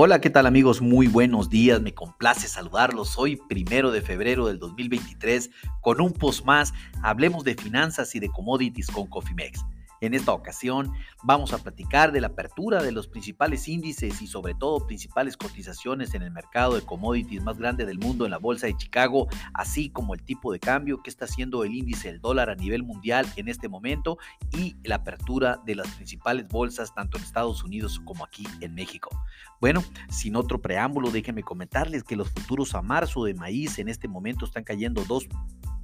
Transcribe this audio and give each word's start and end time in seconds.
Hola, 0.00 0.20
¿qué 0.20 0.30
tal 0.30 0.46
amigos? 0.46 0.80
Muy 0.80 1.08
buenos 1.08 1.50
días, 1.50 1.82
me 1.82 1.92
complace 1.92 2.46
saludarlos. 2.46 3.18
Hoy, 3.18 3.34
primero 3.48 3.90
de 3.90 4.00
febrero 4.00 4.46
del 4.46 4.60
2023, 4.60 5.50
con 5.80 6.00
un 6.00 6.12
post 6.12 6.44
más, 6.44 6.72
hablemos 7.02 7.42
de 7.42 7.56
finanzas 7.56 8.14
y 8.14 8.20
de 8.20 8.28
commodities 8.28 8.92
con 8.92 9.08
Cofimex. 9.08 9.64
En 10.00 10.14
esta 10.14 10.32
ocasión 10.32 10.92
vamos 11.22 11.52
a 11.52 11.58
platicar 11.58 12.12
de 12.12 12.20
la 12.20 12.28
apertura 12.28 12.82
de 12.82 12.92
los 12.92 13.08
principales 13.08 13.66
índices 13.68 14.22
y 14.22 14.26
sobre 14.26 14.54
todo 14.54 14.86
principales 14.86 15.36
cotizaciones 15.36 16.14
en 16.14 16.22
el 16.22 16.30
mercado 16.30 16.74
de 16.74 16.82
commodities 16.82 17.42
más 17.42 17.58
grande 17.58 17.84
del 17.84 17.98
mundo 17.98 18.24
en 18.24 18.30
la 18.30 18.38
Bolsa 18.38 18.66
de 18.66 18.76
Chicago, 18.76 19.28
así 19.54 19.90
como 19.90 20.14
el 20.14 20.22
tipo 20.22 20.52
de 20.52 20.60
cambio 20.60 21.02
que 21.02 21.10
está 21.10 21.24
haciendo 21.24 21.64
el 21.64 21.74
índice 21.74 22.08
del 22.08 22.20
dólar 22.20 22.50
a 22.50 22.54
nivel 22.54 22.82
mundial 22.82 23.26
en 23.36 23.48
este 23.48 23.68
momento 23.68 24.18
y 24.52 24.76
la 24.84 24.96
apertura 24.96 25.60
de 25.64 25.74
las 25.74 25.88
principales 25.88 26.46
bolsas 26.48 26.94
tanto 26.94 27.18
en 27.18 27.24
Estados 27.24 27.64
Unidos 27.64 28.00
como 28.04 28.24
aquí 28.24 28.46
en 28.60 28.74
México. 28.74 29.10
Bueno, 29.60 29.82
sin 30.10 30.36
otro 30.36 30.60
preámbulo, 30.60 31.10
déjenme 31.10 31.42
comentarles 31.42 32.04
que 32.04 32.16
los 32.16 32.30
futuros 32.30 32.74
a 32.74 32.82
marzo 32.82 33.24
de 33.24 33.34
maíz 33.34 33.78
en 33.78 33.88
este 33.88 34.08
momento 34.08 34.44
están 34.44 34.64
cayendo 34.64 35.04
dos 35.04 35.26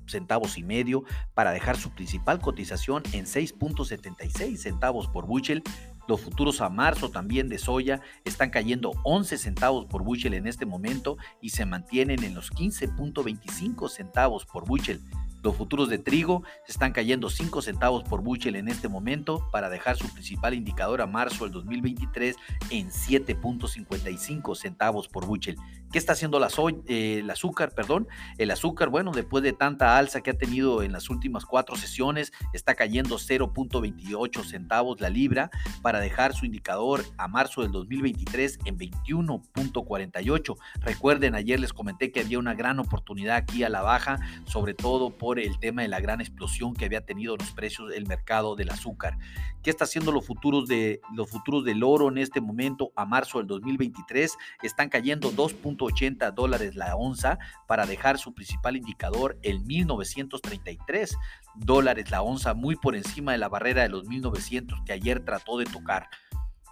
centavos 0.07 0.59
y 0.59 0.63
medio 0.63 1.05
para 1.35 1.53
dejar 1.53 1.77
su 1.77 1.91
principal 1.91 2.41
cotización 2.41 3.03
en 3.13 3.25
6.76 3.27 4.57
centavos 4.57 5.09
por 5.09 5.27
bushel. 5.27 5.63
Los 6.07 6.21
futuros 6.21 6.61
a 6.61 6.69
marzo 6.69 7.11
también 7.11 7.49
de 7.49 7.59
soya 7.59 8.01
están 8.25 8.51
cayendo 8.51 8.93
11 9.05 9.39
centavos 9.39 9.87
por 9.87 10.03
bushel 10.03 10.35
en 10.35 10.47
este 10.47 10.67
momento 10.67 11.17
y 11.41 11.51
se 11.51 11.65
mantienen 11.65 12.23
en 12.25 12.35
los 12.35 12.53
15.25 12.53 13.89
centavos 13.89 14.45
por 14.45 14.67
bushel. 14.67 15.01
Los 15.45 15.57
futuros 15.57 15.91
de 15.91 15.99
trigo 15.99 16.43
están 16.67 16.93
cayendo 16.93 17.29
5 17.29 17.61
centavos 17.61 18.03
por 18.03 18.23
bushel 18.23 18.57
en 18.57 18.67
este 18.67 18.89
momento 18.89 19.47
para 19.53 19.69
dejar 19.69 19.95
su 19.95 20.09
principal 20.09 20.55
indicador 20.55 21.03
a 21.03 21.07
marzo 21.07 21.45
del 21.45 21.53
2023 21.53 22.35
en 22.71 22.89
7.55 22.89 24.57
centavos 24.57 25.07
por 25.07 25.27
bushel. 25.27 25.59
¿Qué 25.93 25.99
está 25.99 26.15
haciendo 26.15 26.41
la 26.41 26.49
eh, 26.89 27.19
el 27.21 27.31
azúcar? 27.31 27.73
Perdón, 27.73 28.09
el 28.39 28.51
azúcar, 28.51 28.89
bueno, 28.89 29.13
después 29.13 29.45
de 29.45 29.53
tanta 29.53 29.97
alza 29.97 30.23
que 30.23 30.31
ha 30.31 30.37
tenido 30.37 30.83
en 30.83 30.93
las 30.93 31.09
últimas 31.09 31.45
cuatro 31.45 31.77
sesiones, 31.77 32.33
está 32.53 32.75
cayendo 32.75 33.17
0.28 33.17 34.45
centavos 34.45 35.01
la 35.01 35.09
libra 35.09 35.51
para 35.83 36.01
dejar 36.01 36.35
su 36.35 36.47
indicador 36.47 37.05
a 37.17 37.29
marzo 37.29 37.63
del 37.63 37.71
2023 37.71 38.61
en 38.65 38.77
21.48. 38.77 40.57
Recuerden, 40.81 41.35
ayer 41.37 41.61
les 41.61 41.73
comenté 41.73 42.11
que 42.11 42.21
había 42.21 42.41
una 42.41 42.55
gran 42.55 42.81
oportunidad 42.81 43.37
aquí 43.37 43.63
a 43.63 43.69
la 43.69 43.83
baja, 43.83 44.19
sobre 44.47 44.75
todo 44.75 45.11
por 45.11 45.34
el 45.39 45.59
tema 45.59 45.83
de 45.83 45.89
la 45.89 46.01
gran 46.01 46.21
explosión 46.21 46.75
que 46.75 46.85
había 46.85 47.05
tenido 47.05 47.37
los 47.37 47.53
precios 47.53 47.91
del 47.91 48.07
mercado 48.07 48.57
del 48.57 48.71
azúcar. 48.71 49.19
¿Qué 49.63 49.71
está 49.71 49.85
haciendo 49.85 50.13
los 50.13 50.27
futuros 50.27 50.67
de 50.69 51.01
los 51.15 51.31
futuros 51.31 51.65
del 51.65 51.83
oro 51.83 52.09
en 52.09 52.19
este 52.19 52.41
momento 52.41 52.93
a 52.97 53.05
marzo 53.07 53.39
del 53.39 53.47
2023? 53.47 54.37
Están 54.63 54.89
cayendo 54.89 55.31
2. 55.31 55.55
80 55.65 56.31
dólares 56.33 56.75
la 56.77 56.97
onza 56.97 57.39
para 57.67 57.87
dejar 57.87 58.19
su 58.19 58.35
principal 58.35 58.77
indicador 58.77 59.39
el 59.43 59.61
1933 59.61 61.17
dólares 61.55 62.11
la 62.11 62.23
onza, 62.23 62.55
muy 62.55 62.77
por 62.77 62.97
encima 62.97 63.33
de 63.33 63.39
la 63.39 63.49
barrera 63.49 63.83
de 63.83 63.89
los 63.89 64.07
1900 64.07 64.81
que 64.85 64.93
ayer 64.93 65.25
trató 65.25 65.59
de 65.59 65.67
tocar. 65.67 66.09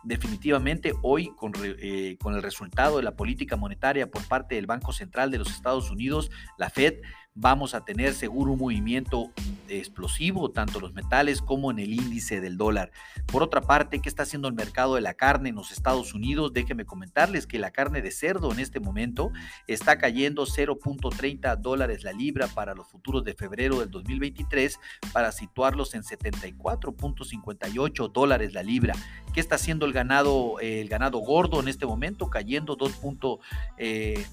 Definitivamente 0.05 0.95
hoy 1.03 1.33
con, 1.37 1.53
eh, 1.63 2.17
con 2.21 2.35
el 2.35 2.43
resultado 2.43 2.97
de 2.97 3.05
la 3.05 3.15
política 3.15 3.57
monetaria 3.57 4.11
por 4.11 4.27
parte 4.27 4.57
del 4.57 4.67
Banco 4.67 4.93
Central 4.93 5.31
de 5.31 5.39
los 5.39 5.51
Estados 5.51 5.93
Unidos, 5.93 6.31
la 6.59 6.71
Fed, 6.71 6.95
vamos 7.35 7.75
a 7.75 7.85
tener 7.85 8.15
seguro 8.15 8.53
un 8.53 8.59
movimiento 8.59 9.31
explosivo, 9.69 10.51
tanto 10.51 10.81
los 10.81 10.93
metales 10.93 11.41
como 11.41 11.71
en 11.71 11.79
el 11.79 11.95
índice 11.95 12.41
del 12.41 12.57
dólar. 12.59 12.91
Por 13.27 13.43
otra 13.43 13.63
parte, 13.63 14.01
¿qué 14.01 14.09
está 14.09 14.25
haciendo 14.25 14.49
el 14.49 14.55
mercado 14.55 14.97
de 14.97 15.01
la 15.01 15.15
carne 15.15 15.49
en 15.49 15.55
los 15.55 15.71
Estados 15.73 16.13
Unidos? 16.15 16.53
Déjenme 16.53 16.85
comentarles 16.85 17.47
que 17.47 17.59
la 17.59 17.71
carne 17.71 18.03
de 18.03 18.11
cerdo 18.11 18.53
en 18.53 18.59
este 18.59 18.81
momento 18.81 19.33
está 19.67 19.97
cayendo 19.99 20.45
0.30 20.45 21.57
dólares 21.57 22.05
la 22.05 22.13
libra 22.13 22.49
para 22.49 22.75
los 22.75 22.87
futuros 22.89 23.25
de 23.25 23.33
febrero 23.35 23.81
del 23.81 23.91
2023 23.91 24.79
para 25.13 25.33
situarlos 25.33 25.95
en 25.95 26.03
74.58 26.03 28.13
dólares 28.13 28.53
la 28.53 28.63
libra. 28.63 28.95
¿Qué 29.33 29.41
está 29.41 29.55
haciendo 29.55 29.87
el 29.87 29.95
ganado, 29.95 30.61
el 30.61 30.89
ganado 30.89 31.17
gordo 31.19 31.61
en 31.61 31.69
este 31.69 31.87
momento? 31.87 32.29
Cayendo 32.29 32.77
2.200 32.77 33.39
eh, 33.79 34.27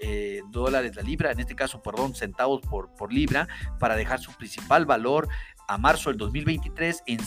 eh, 0.00 0.42
dólares 0.50 0.96
la 0.96 1.02
libra, 1.02 1.11
en 1.20 1.40
este 1.40 1.54
caso, 1.54 1.82
perdón, 1.82 2.14
centavos 2.14 2.60
por, 2.62 2.94
por 2.94 3.12
libra, 3.12 3.48
para 3.78 3.96
dejar 3.96 4.20
su 4.20 4.32
principal 4.32 4.86
valor 4.86 5.28
a 5.68 5.78
marzo 5.78 6.10
del 6.10 6.18
2023 6.18 7.02
en 7.06 7.20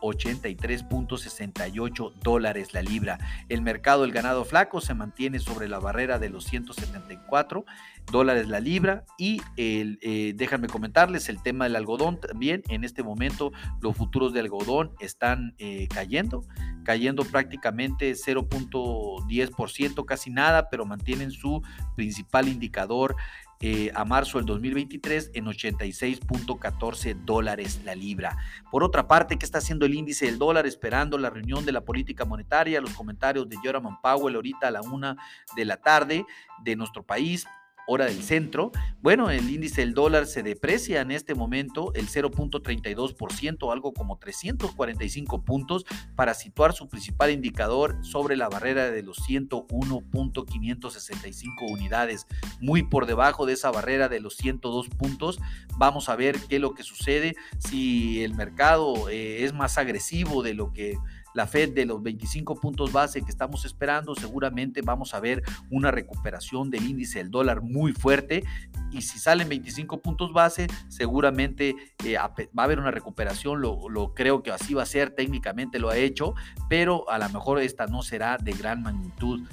183.68 0.00 2.12
dólares 2.22 2.74
la 2.74 2.82
libra. 2.82 3.18
El 3.48 3.62
mercado 3.62 4.02
del 4.02 4.12
ganado 4.12 4.44
flaco 4.44 4.80
se 4.80 4.94
mantiene 4.94 5.38
sobre 5.38 5.68
la 5.68 5.78
barrera 5.78 6.18
de 6.18 6.30
los 6.30 6.44
174 6.44 7.64
dólares 8.10 8.48
la 8.48 8.60
libra 8.60 9.04
y 9.18 9.40
el, 9.56 9.98
eh, 10.02 10.32
déjenme 10.34 10.68
comentarles 10.68 11.28
el 11.28 11.42
tema 11.42 11.64
del 11.64 11.76
algodón 11.76 12.20
también. 12.20 12.62
En 12.68 12.84
este 12.84 13.02
momento 13.02 13.52
los 13.80 13.96
futuros 13.96 14.32
de 14.32 14.40
algodón 14.40 14.92
están 15.00 15.54
eh, 15.58 15.88
cayendo, 15.92 16.44
cayendo 16.84 17.24
prácticamente 17.24 18.12
0.10%, 18.12 20.04
casi 20.04 20.30
nada, 20.30 20.68
pero 20.70 20.86
mantienen 20.86 21.30
su 21.30 21.62
principal 21.96 22.48
indicador 22.48 23.16
eh, 23.60 23.90
a 23.94 24.04
marzo 24.04 24.38
del 24.38 24.46
2023 24.46 25.32
en 25.34 25.46
86.14 25.46 27.24
dólares 27.24 27.80
la 27.84 27.94
libra. 27.94 28.36
Por 28.70 28.84
otra 28.84 29.08
parte, 29.08 29.36
¿qué 29.36 29.44
está 29.44 29.58
haciendo 29.58 29.84
el 29.84 29.94
índice 29.94 30.26
del 30.26 30.38
dólar? 30.38 30.66
Esperando 30.66 31.18
la 31.18 31.30
reunión 31.30 31.64
de 31.64 31.72
la 31.72 31.84
política 31.84 32.24
monetaria, 32.24 32.80
los 32.80 32.94
comentarios 32.94 33.48
de 33.48 33.56
Jerome 33.62 33.98
Powell 34.02 34.36
ahorita 34.36 34.68
a 34.68 34.70
la 34.70 34.82
una 34.82 35.16
de 35.56 35.64
la 35.64 35.76
tarde 35.78 36.24
de 36.62 36.76
nuestro 36.76 37.02
país 37.02 37.46
hora 37.88 38.04
del 38.04 38.22
centro. 38.22 38.70
Bueno, 39.00 39.30
el 39.30 39.50
índice 39.50 39.80
del 39.80 39.94
dólar 39.94 40.26
se 40.26 40.42
deprecia 40.42 41.00
en 41.00 41.10
este 41.10 41.34
momento 41.34 41.94
el 41.94 42.08
0.32%, 42.08 43.72
algo 43.72 43.94
como 43.94 44.18
345 44.18 45.44
puntos, 45.44 45.86
para 46.14 46.34
situar 46.34 46.74
su 46.74 46.88
principal 46.88 47.30
indicador 47.30 47.96
sobre 48.02 48.36
la 48.36 48.50
barrera 48.50 48.90
de 48.90 49.02
los 49.02 49.26
101.565 49.26 51.70
unidades, 51.70 52.26
muy 52.60 52.82
por 52.82 53.06
debajo 53.06 53.46
de 53.46 53.54
esa 53.54 53.70
barrera 53.70 54.10
de 54.10 54.20
los 54.20 54.36
102 54.36 54.90
puntos. 54.90 55.40
Vamos 55.78 56.10
a 56.10 56.16
ver 56.16 56.38
qué 56.48 56.56
es 56.56 56.60
lo 56.60 56.74
que 56.74 56.82
sucede, 56.82 57.36
si 57.58 58.22
el 58.22 58.34
mercado 58.34 59.08
eh, 59.08 59.44
es 59.44 59.54
más 59.54 59.78
agresivo 59.78 60.42
de 60.42 60.52
lo 60.52 60.74
que 60.74 60.98
la 61.38 61.46
Fed 61.46 61.72
de 61.72 61.86
los 61.86 62.02
25 62.02 62.56
puntos 62.56 62.92
base 62.92 63.22
que 63.22 63.30
estamos 63.30 63.64
esperando, 63.64 64.16
seguramente 64.16 64.82
vamos 64.82 65.14
a 65.14 65.20
ver 65.20 65.44
una 65.70 65.92
recuperación 65.92 66.68
del 66.68 66.84
índice 66.84 67.20
del 67.20 67.30
dólar 67.30 67.62
muy 67.62 67.92
fuerte. 67.92 68.42
Y 68.90 69.02
si 69.02 69.20
salen 69.20 69.48
25 69.48 70.02
puntos 70.02 70.32
base, 70.32 70.66
seguramente 70.88 71.76
eh, 72.04 72.16
va 72.16 72.62
a 72.62 72.64
haber 72.64 72.80
una 72.80 72.90
recuperación. 72.90 73.60
Lo, 73.60 73.88
lo 73.88 74.14
creo 74.14 74.42
que 74.42 74.50
así 74.50 74.74
va 74.74 74.82
a 74.82 74.86
ser, 74.86 75.10
técnicamente 75.10 75.78
lo 75.78 75.90
ha 75.90 75.96
hecho, 75.96 76.34
pero 76.68 77.08
a 77.08 77.18
lo 77.18 77.28
mejor 77.28 77.60
esta 77.60 77.86
no 77.86 78.02
será 78.02 78.36
de 78.36 78.52
gran 78.52 78.82
magnitud. 78.82 79.46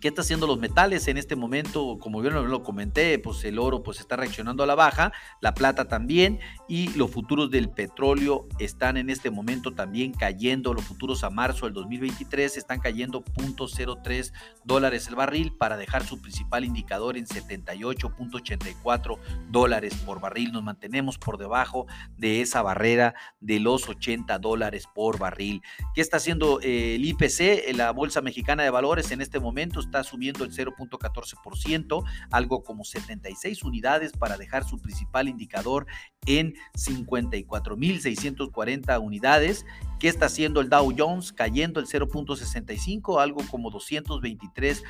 ¿Qué 0.00 0.08
está 0.08 0.22
haciendo 0.22 0.46
los 0.46 0.58
metales 0.58 1.08
en 1.08 1.18
este 1.18 1.36
momento? 1.36 1.98
Como 1.98 2.24
yo 2.24 2.30
lo 2.30 2.62
comenté, 2.62 3.18
pues 3.18 3.44
el 3.44 3.58
oro 3.58 3.82
pues 3.82 4.00
está 4.00 4.16
reaccionando 4.16 4.62
a 4.62 4.66
la 4.66 4.74
baja, 4.74 5.12
la 5.42 5.52
plata 5.52 5.88
también 5.88 6.40
y 6.68 6.88
los 6.94 7.10
futuros 7.10 7.50
del 7.50 7.68
petróleo 7.68 8.48
están 8.58 8.96
en 8.96 9.10
este 9.10 9.30
momento 9.30 9.72
también 9.72 10.12
cayendo. 10.12 10.72
Los 10.72 10.86
futuros 10.86 11.22
a 11.22 11.28
marzo 11.28 11.66
del 11.66 11.74
2023 11.74 12.56
están 12.56 12.80
cayendo 12.80 13.22
0.03 13.22 14.32
dólares 14.64 15.06
el 15.08 15.16
barril 15.16 15.52
para 15.52 15.76
dejar 15.76 16.02
su 16.06 16.18
principal 16.22 16.64
indicador 16.64 17.18
en 17.18 17.26
78.84 17.26 19.18
dólares 19.50 19.94
por 20.06 20.18
barril. 20.18 20.52
Nos 20.52 20.62
mantenemos 20.62 21.18
por 21.18 21.36
debajo 21.36 21.86
de 22.16 22.40
esa 22.40 22.62
barrera 22.62 23.14
de 23.40 23.60
los 23.60 23.86
80 23.86 24.38
dólares 24.38 24.86
por 24.94 25.18
barril. 25.18 25.60
¿Qué 25.94 26.00
está 26.00 26.16
haciendo 26.16 26.58
eh, 26.62 26.94
el 26.94 27.04
IPC, 27.04 27.76
la 27.76 27.90
Bolsa 27.90 28.22
Mexicana 28.22 28.62
de 28.62 28.70
Valores 28.70 29.10
en 29.10 29.20
este 29.20 29.40
momento? 29.40 29.89
Está 29.90 30.04
subiendo 30.04 30.44
el 30.44 30.52
0.14%, 30.52 32.04
algo 32.30 32.62
como 32.62 32.84
76 32.84 33.64
unidades 33.64 34.12
para 34.12 34.36
dejar 34.36 34.62
su 34.64 34.78
principal 34.78 35.26
indicador 35.28 35.86
en 36.26 36.54
54.640 36.74 39.00
unidades. 39.00 39.66
¿Qué 39.98 40.06
está 40.08 40.26
haciendo 40.26 40.60
el 40.60 40.68
Dow 40.70 40.94
Jones? 40.96 41.32
Cayendo 41.32 41.80
el 41.80 41.86
0.65, 41.86 43.20
algo 43.20 43.42
como 43.50 43.70
223 43.70 44.84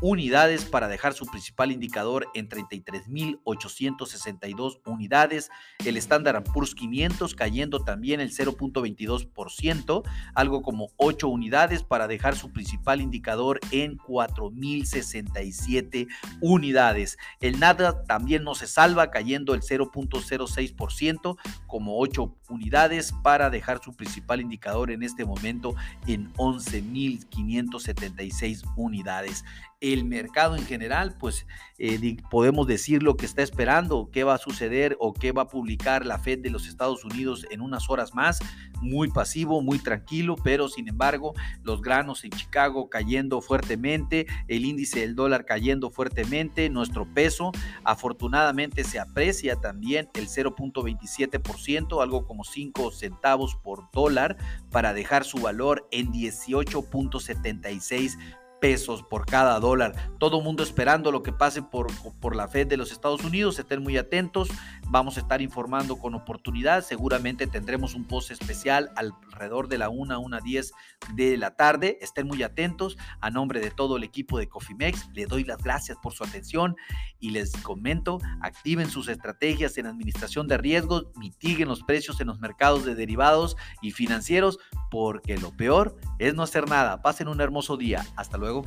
unidades 0.00 0.64
para 0.64 0.88
dejar 0.88 1.12
su 1.12 1.26
principal 1.26 1.70
indicador 1.72 2.28
en 2.34 2.48
33.862 2.48 4.80
unidades. 4.86 5.50
El 5.84 5.96
Standard 5.96 6.44
Poor's 6.44 6.74
500 6.74 7.34
cayendo 7.34 7.80
también 7.80 8.20
el 8.20 8.30
0.22%, 8.30 10.02
algo 10.34 10.62
como 10.62 10.88
8 10.96 11.28
unidades 11.28 11.82
para 11.82 12.08
dejar 12.08 12.36
su 12.36 12.52
principal 12.52 13.00
indicador 13.00 13.58
en 13.70 13.96
4.067 13.98 16.06
unidades. 16.40 17.18
El 17.40 17.58
NADA 17.58 18.04
también 18.04 18.44
no 18.44 18.54
se 18.54 18.66
salva 18.66 19.10
cayendo 19.10 19.54
el 19.54 19.62
0.06% 19.62 21.38
como 21.66 21.98
8 21.98 22.37
unidades 22.48 23.12
para 23.22 23.50
dejar 23.50 23.80
su 23.82 23.94
principal 23.94 24.40
indicador 24.40 24.90
en 24.90 25.02
este 25.02 25.24
momento 25.24 25.74
en 26.06 26.32
11.576 26.34 28.62
unidades 28.76 29.44
el 29.80 30.04
mercado 30.04 30.56
en 30.56 30.64
general, 30.64 31.14
pues 31.18 31.46
eh, 31.78 32.16
podemos 32.30 32.66
decir 32.66 33.02
lo 33.02 33.16
que 33.16 33.26
está 33.26 33.42
esperando, 33.42 34.10
qué 34.12 34.24
va 34.24 34.34
a 34.34 34.38
suceder 34.38 34.96
o 34.98 35.12
qué 35.12 35.32
va 35.32 35.42
a 35.42 35.48
publicar 35.48 36.04
la 36.04 36.18
Fed 36.18 36.40
de 36.40 36.50
los 36.50 36.66
Estados 36.66 37.04
Unidos 37.04 37.46
en 37.50 37.60
unas 37.60 37.88
horas 37.88 38.14
más. 38.14 38.40
Muy 38.80 39.10
pasivo, 39.10 39.60
muy 39.60 39.78
tranquilo, 39.78 40.36
pero 40.42 40.68
sin 40.68 40.88
embargo 40.88 41.34
los 41.62 41.82
granos 41.82 42.24
en 42.24 42.30
Chicago 42.30 42.88
cayendo 42.88 43.40
fuertemente, 43.40 44.26
el 44.46 44.64
índice 44.64 45.00
del 45.00 45.14
dólar 45.14 45.44
cayendo 45.44 45.90
fuertemente, 45.90 46.70
nuestro 46.70 47.12
peso 47.12 47.52
afortunadamente 47.84 48.84
se 48.84 49.00
aprecia 49.00 49.56
también 49.56 50.08
el 50.14 50.28
0.27%, 50.28 52.02
algo 52.02 52.26
como 52.26 52.44
5 52.44 52.92
centavos 52.92 53.56
por 53.56 53.90
dólar, 53.92 54.36
para 54.70 54.92
dejar 54.92 55.24
su 55.24 55.38
valor 55.38 55.88
en 55.90 56.12
18.76 56.12 58.18
pesos 58.60 59.02
por 59.02 59.26
cada 59.26 59.58
dólar. 59.60 59.94
Todo 60.18 60.40
mundo 60.40 60.62
esperando 60.62 61.12
lo 61.12 61.22
que 61.22 61.32
pase 61.32 61.62
por, 61.62 61.86
por 62.20 62.36
la 62.36 62.48
Fed 62.48 62.66
de 62.66 62.76
los 62.76 62.92
Estados 62.92 63.24
Unidos. 63.24 63.58
Estén 63.58 63.82
muy 63.82 63.96
atentos. 63.96 64.48
Vamos 64.88 65.16
a 65.16 65.20
estar 65.20 65.42
informando 65.42 65.96
con 65.96 66.14
oportunidad. 66.14 66.84
Seguramente 66.84 67.46
tendremos 67.46 67.94
un 67.94 68.06
post 68.06 68.30
especial 68.30 68.90
alrededor 68.96 69.68
de 69.68 69.78
la 69.78 69.88
1 69.88 70.36
a 70.36 70.40
10 70.40 70.72
de 71.14 71.36
la 71.36 71.56
tarde. 71.56 71.98
Estén 72.00 72.26
muy 72.26 72.42
atentos. 72.42 72.96
A 73.20 73.30
nombre 73.30 73.60
de 73.60 73.70
todo 73.70 73.96
el 73.96 74.04
equipo 74.04 74.38
de 74.38 74.48
Cofimex, 74.48 75.08
le 75.14 75.26
doy 75.26 75.44
las 75.44 75.62
gracias 75.62 75.98
por 76.02 76.12
su 76.12 76.24
atención 76.24 76.76
y 77.20 77.30
les 77.30 77.52
comento, 77.62 78.18
activen 78.40 78.90
sus 78.90 79.08
estrategias 79.08 79.76
en 79.78 79.86
administración 79.86 80.46
de 80.46 80.58
riesgos, 80.58 81.06
mitiguen 81.16 81.68
los 81.68 81.82
precios 81.82 82.20
en 82.20 82.28
los 82.28 82.40
mercados 82.40 82.84
de 82.84 82.94
derivados 82.94 83.56
y 83.82 83.90
financieros, 83.90 84.58
porque 84.90 85.36
lo 85.38 85.50
peor 85.50 85.96
es 86.18 86.34
no 86.34 86.42
hacer 86.42 86.68
nada. 86.68 87.02
Pasen 87.02 87.28
un 87.28 87.40
hermoso 87.40 87.76
día. 87.76 88.06
Hasta 88.16 88.38
luego. 88.38 88.64